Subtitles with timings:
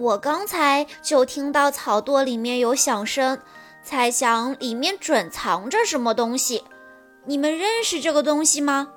[0.00, 3.38] 我刚才就听到草垛里面有响声，
[3.84, 6.64] 猜想里面准藏着什么东西。
[7.26, 8.88] 你们认识这个东西吗？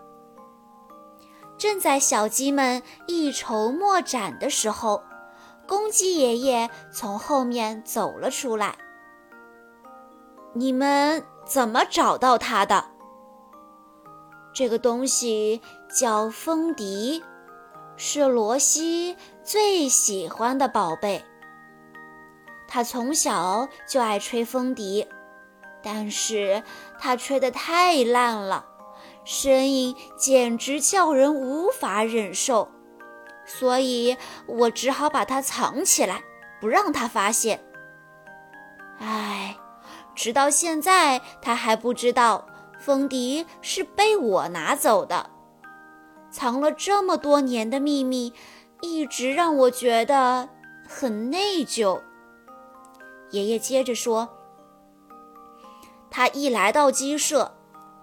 [1.57, 5.03] 正在小鸡们一筹莫展的时候，
[5.67, 8.77] 公鸡爷爷从后面走了出来。
[10.53, 12.85] 你们怎么找到它的？
[14.53, 15.61] 这个东西
[15.93, 17.21] 叫风笛，
[17.97, 21.23] 是罗西最喜欢的宝贝。
[22.67, 25.07] 他从小就爱吹风笛，
[25.83, 26.63] 但是
[26.99, 28.65] 他吹得太烂了，
[29.23, 32.71] 声音简直叫人无法忍受，
[33.45, 36.23] 所以我只好把它藏起来，
[36.59, 37.63] 不让他发现。
[38.99, 39.57] 唉。
[40.15, 42.45] 直到现在，他还不知道
[42.79, 45.31] 风笛是被我拿走的。
[46.29, 48.31] 藏了这么多年的秘密，
[48.83, 50.49] 一直让我觉得
[50.85, 52.01] 很内疚。
[53.31, 54.27] 爷爷接着说
[56.11, 57.55] ：“他一来到鸡舍，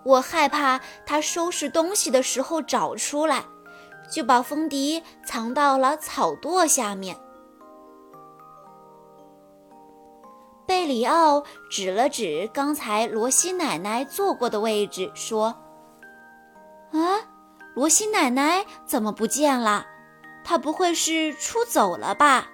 [0.05, 3.45] 我害怕他收拾东西的时候找出来，
[4.11, 7.15] 就把风笛藏到了草垛下面。”
[10.67, 15.55] 贝里奥指了指刚才罗西奶奶坐过的位置，说
[16.93, 17.21] ：“啊，
[17.75, 19.87] 罗西奶奶怎么不见了？
[20.51, 22.49] 他不会是出走了吧？”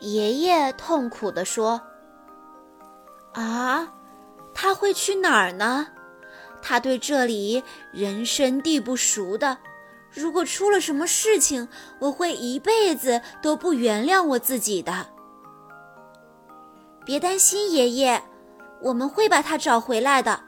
[0.00, 1.80] 爷爷痛苦地说
[3.32, 3.94] ：“啊，
[4.52, 5.86] 他会去哪儿呢？
[6.60, 9.56] 他对这里人生地不熟的，
[10.10, 11.66] 如果出了什么事情，
[11.98, 15.06] 我会一辈子都不原谅我自己的。”
[17.06, 18.22] 别担心，爷爷，
[18.82, 20.44] 我们会把他找回来的。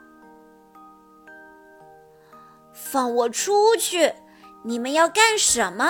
[2.71, 4.13] 放我出去！
[4.63, 5.85] 你们要干什么？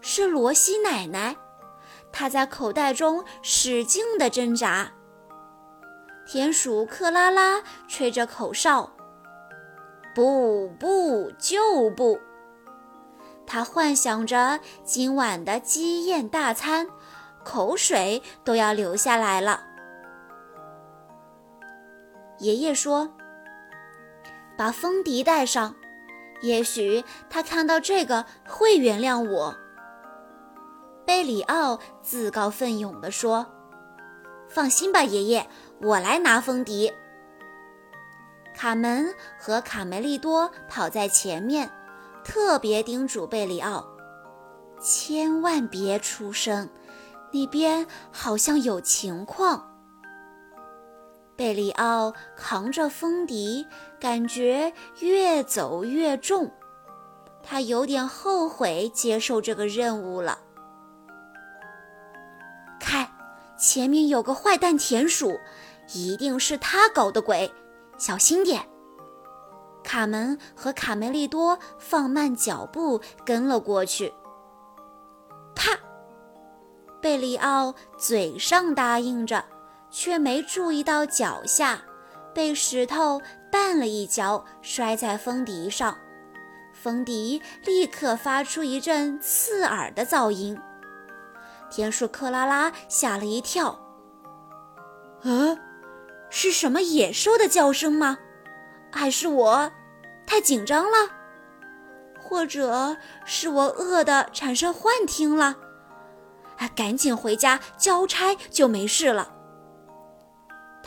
[0.00, 1.36] 是罗西奶奶，
[2.12, 4.92] 她在口袋中使劲的挣扎。
[6.26, 8.90] 田鼠克拉拉吹着口哨，
[10.14, 12.18] 不不就不！
[13.46, 16.88] 他幻想着今晚的鸡宴大餐。
[17.44, 19.64] 口水都要流下来了。
[22.38, 23.12] 爷爷说
[24.56, 25.74] ：“把风笛带上，
[26.42, 29.54] 也许他看到这个会原谅我。”
[31.06, 33.46] 贝里奥自告奋勇地说
[34.48, 35.48] ：“放心吧，爷爷，
[35.80, 36.92] 我来拿风笛。”
[38.54, 41.70] 卡门和卡梅利多跑在前面，
[42.22, 43.84] 特别叮嘱贝里奥
[44.78, 46.68] ：“千万别出声。”
[47.34, 49.71] 那边好像有情况。
[51.36, 53.66] 贝里奥扛着风笛，
[53.98, 56.50] 感觉越走越重，
[57.42, 60.38] 他有点后悔接受这个任务了。
[62.78, 63.08] 看，
[63.58, 65.38] 前面有个坏蛋田鼠，
[65.94, 67.50] 一定是他搞的鬼，
[67.96, 68.68] 小心点！
[69.82, 74.12] 卡门和卡梅利多放慢脚步跟了过去。
[75.54, 75.76] 啪
[77.00, 79.44] 贝里奥嘴上答应着，
[79.92, 81.82] 却没注意到脚下
[82.34, 83.20] 被石头
[83.52, 85.96] 绊了一跤，摔在风笛上。
[86.72, 90.58] 风笛立刻发出一阵刺耳的噪音。
[91.70, 93.78] 田鼠克拉拉吓了一跳
[95.22, 95.56] ：“啊，
[96.30, 98.18] 是什么野兽的叫声吗？
[98.90, 99.70] 还是我
[100.26, 101.10] 太紧张了？
[102.20, 105.56] 或者是我饿得产生幻听了？”
[106.56, 109.34] 他赶紧回家交差就没事了。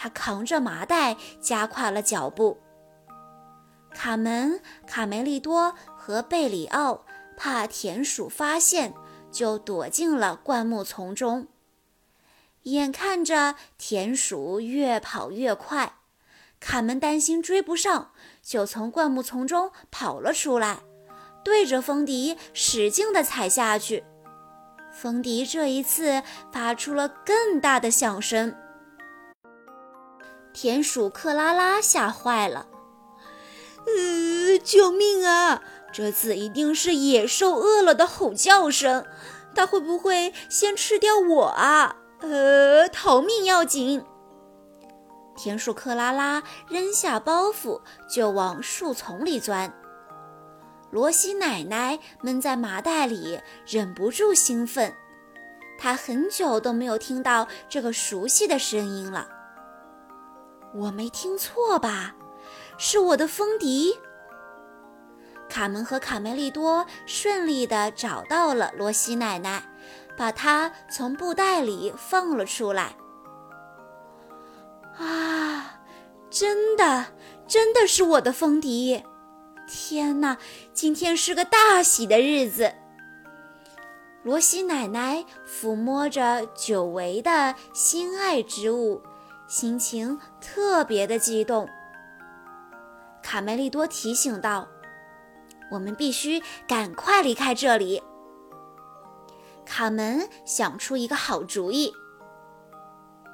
[0.05, 2.59] 他扛着麻袋，加快了脚步。
[3.89, 7.03] 卡门、卡梅利多和贝里奥
[7.35, 8.93] 怕田鼠发现，
[9.31, 11.47] 就躲进了灌木丛中。
[12.63, 15.95] 眼看着田鼠越跑越快，
[16.59, 18.11] 卡门担心追不上，
[18.43, 20.81] 就从灌木丛中跑了出来，
[21.43, 24.03] 对着风笛使劲地踩下去。
[24.93, 26.21] 风笛这一次
[26.51, 28.55] 发出了更大的响声，
[30.55, 32.65] 田鼠克拉拉吓坏了。
[33.85, 35.61] 呃，救命啊！
[35.91, 39.05] 这次一定是野兽饿了的吼叫声，
[39.53, 41.97] 它会不会先吃掉我啊？
[42.21, 44.05] 呃，逃命要紧！
[45.35, 49.73] 田鼠克拉拉扔下包袱就往树丛里钻。
[50.89, 54.95] 罗西奶奶闷在麻袋里，忍不住兴奋。
[55.77, 59.34] 她很久都没有听到这个熟悉的声音了。
[60.75, 62.15] 我没听错吧？
[62.77, 63.97] 是我的风笛。
[65.47, 69.63] 卡门和卡梅利多顺利地找到了罗西奶奶，
[70.17, 72.95] 把她从布袋里放了出来。
[74.97, 75.79] 啊，
[76.29, 77.05] 真的，
[77.47, 79.03] 真的是我的风笛！
[79.67, 80.37] 天哪，
[80.73, 82.73] 今天是个大喜的日子。
[84.23, 89.01] 罗西奶奶抚摸着久违的心爱之物，
[89.47, 91.69] 心情特别的激动。
[93.21, 94.67] 卡梅利多提醒道
[95.71, 98.01] ：“我们必须赶快离开这里。”
[99.65, 101.91] 卡门想出一个好主意。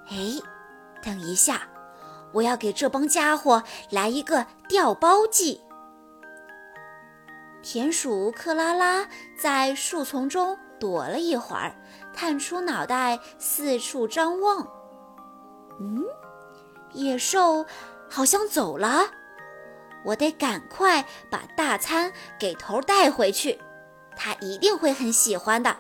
[0.10, 0.16] 哎，
[1.02, 1.68] 等一下，
[2.34, 5.62] 我要给这帮家伙来一个调包计。
[7.62, 10.58] 田鼠克拉拉在树丛中。
[10.82, 11.76] 躲了一会儿，
[12.12, 14.68] 探出脑袋四处张望。
[15.82, 16.06] 嗯，
[16.94, 17.66] 野兽
[18.08, 19.10] 好像走了，
[20.06, 23.60] 我得赶快把大餐给头带回去，
[24.16, 25.76] 他一定会很喜欢的。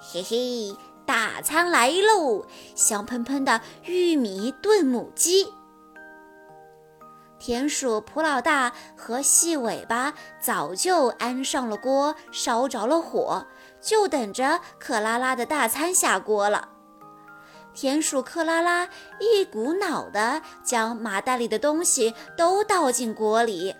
[0.00, 2.46] 嘿嘿，大餐来喽，
[2.76, 5.52] 香喷喷的玉米炖母鸡。
[7.40, 13.46] 田鼠普老大和细尾巴早就安上了锅，烧着了火，
[13.80, 16.68] 就等着克拉拉的大餐下锅了。
[17.72, 18.88] 田鼠克拉拉
[19.20, 23.74] 一股脑地将麻袋里的东西都倒进锅里，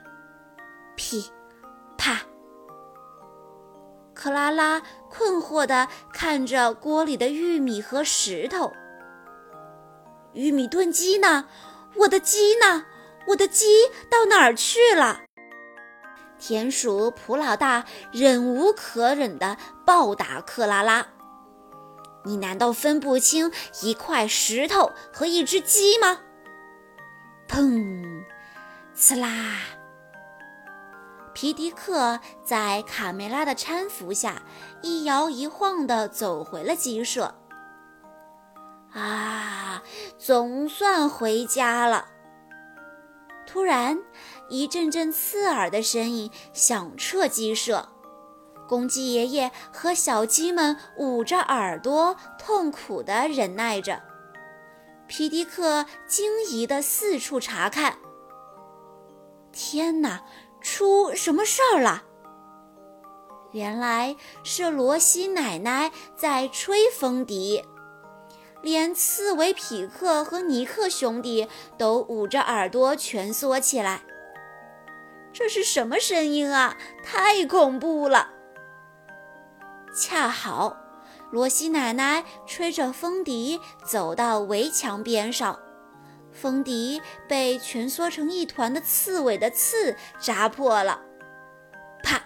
[0.96, 1.30] 噼
[1.98, 2.20] 啪。
[4.14, 8.72] 克拉拉困惑地看着锅里的玉米和石头。
[10.32, 11.46] 玉米炖鸡呢？
[11.96, 12.86] 我的鸡呢？
[13.28, 13.66] 我的鸡
[14.10, 15.22] 到哪儿去了？
[16.38, 21.06] 田鼠普老大忍无可忍地暴打克拉拉
[22.24, 23.50] ：“你难道分不清
[23.82, 26.20] 一块石头和一只鸡吗？”
[27.48, 28.24] 砰！
[28.94, 29.56] 刺啦！
[31.32, 34.42] 皮迪克在卡梅拉的搀扶下，
[34.82, 37.34] 一摇一晃地走回了鸡舍。
[38.92, 39.82] 啊，
[40.18, 42.08] 总算回家了。
[43.46, 43.98] 突然，
[44.48, 47.88] 一阵阵刺耳的声音响彻鸡舍，
[48.70, 54.00] 公鸡爷爷和小鸡们捂着耳朵，痛苦地忍耐着。
[55.08, 57.98] 皮迪克惊疑地四处查看。
[59.50, 60.22] 天哪，
[60.60, 62.04] 出什么事儿了？
[63.50, 64.14] 原来
[64.44, 67.64] 是罗西奶奶在吹风笛。
[68.62, 74.02] 连刺猬匹克和尼克兄弟都捂着耳朵蜷缩起来。
[75.32, 76.76] 这是什么声音啊？
[77.02, 78.34] 太恐怖了！
[79.92, 80.76] 恰好，
[81.30, 85.58] 罗西奶奶吹着风笛走到围墙边上，
[86.32, 91.02] 风笛被蜷缩成一团的刺猬的刺扎破了。
[92.04, 92.22] 啪！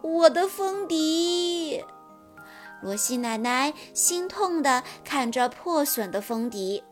[0.00, 1.84] 我的风笛！
[2.82, 6.84] 罗西奶奶心痛地看着破损的风笛，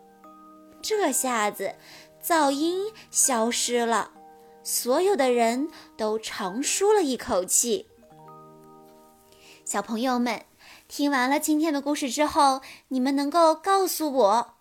[0.82, 1.74] 这下子
[2.22, 4.10] 噪音消失了，
[4.62, 7.89] 所有的人都长舒了一口气。
[9.70, 10.46] 小朋友们，
[10.88, 14.54] 听完了今天的故事之后，你们能够告诉我，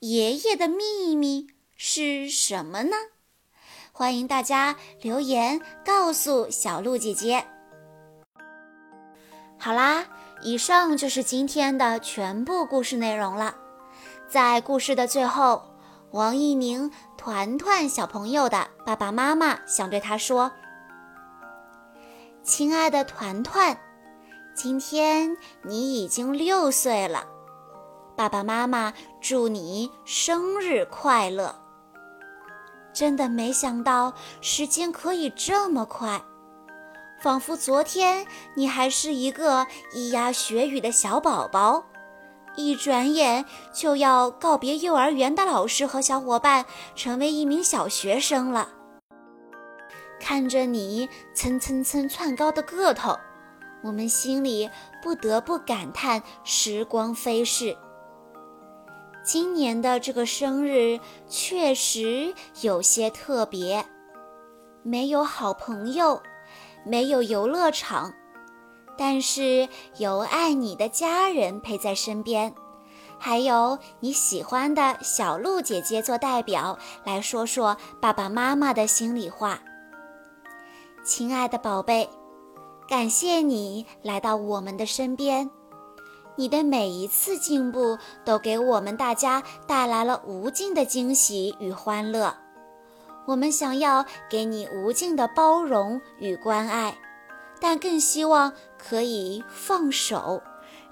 [0.00, 2.96] 爷爷的秘密是什么呢？
[3.92, 7.46] 欢迎大家留言告诉小鹿姐姐。
[9.58, 10.06] 好啦。
[10.42, 13.56] 以上就是今天的全部故事内容了。
[14.28, 15.62] 在故事的最后，
[16.10, 20.52] 王一宁团团小朋友的爸爸妈妈想对他说
[22.44, 23.78] ：“亲爱的团团，
[24.56, 27.26] 今天你已经六岁了，
[28.16, 31.54] 爸爸妈妈祝你生日快乐。”
[32.94, 36.22] 真的没想到时间可以这么快。
[37.20, 41.84] 仿佛昨天你还是一个咿呀学语的小宝宝，
[42.56, 43.44] 一转眼
[43.74, 48.70] 就要告别幼儿园的老师和小伙伴，成为一名小学生了。
[50.18, 53.14] 看着你蹭蹭蹭窜高的个头，
[53.86, 54.68] 我们心里
[55.02, 57.76] 不得不感叹时光飞逝。
[59.24, 63.84] 今年的这个生日确实有些特别，
[64.82, 66.20] 没有好朋友。
[66.88, 68.14] 没有游乐场，
[68.96, 72.54] 但是有爱你的家人陪在身边，
[73.18, 79.58] 还有你喜欢的小鹿姐姐做代表来说说爸爸妈妈的心里话。
[81.04, 82.08] 亲爱的宝贝，
[82.88, 85.50] 感谢你来到我们的身边，
[86.36, 92.32] 你的每一次进步都给我们大家带来了无尽的惊喜与欢乐。
[93.26, 96.96] 我们想要给你无尽的包容与关爱，
[97.60, 100.40] 但更希望可以放手，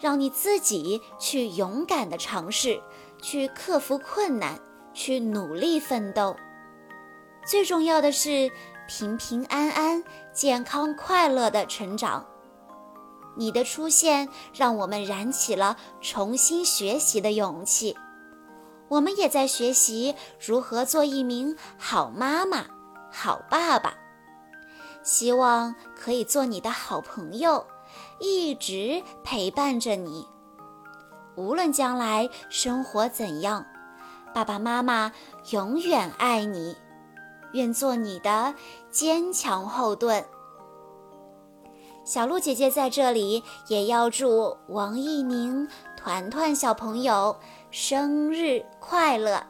[0.00, 2.82] 让你自己去勇敢的尝试，
[3.22, 4.58] 去克服困难，
[4.92, 6.34] 去努力奋斗。
[7.46, 8.50] 最重要的是
[8.86, 12.24] 平平安安、健康快乐的成长。
[13.36, 17.96] 你的出现让我们燃起了重新学习的勇气。
[18.88, 22.66] 我们也在学习如何做一名好妈妈、
[23.10, 23.94] 好爸爸，
[25.02, 27.66] 希望可以做你的好朋友，
[28.20, 30.26] 一直陪伴着你。
[31.34, 33.66] 无论将来生活怎样，
[34.32, 35.10] 爸爸妈妈
[35.50, 36.76] 永远爱你，
[37.54, 38.54] 愿做你的
[38.90, 40.22] 坚强后盾。
[42.04, 47.34] 小鹿姐姐在这里也要祝王一宁、团团小朋友。
[47.70, 49.42] 生日快乐！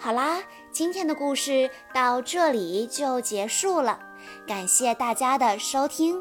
[0.00, 4.00] 好啦，今天的故事到这里就结束了，
[4.44, 6.20] 感谢大家的收听。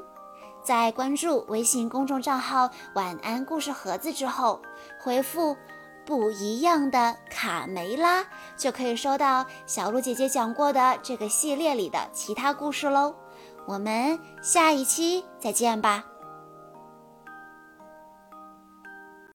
[0.64, 4.62] 在关注微信公众账号“晚安故事盒子”之后，
[5.00, 5.58] 回复
[6.06, 8.26] “不一样的卡梅拉”，
[8.58, 13.16] 就可以收到小鹿姐姐讲过的这个系列里的其他故事喽。
[13.66, 16.11] 我们下一期再见吧。